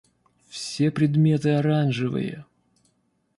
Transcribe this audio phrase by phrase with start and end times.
[0.49, 2.45] Все предметы оранжевые.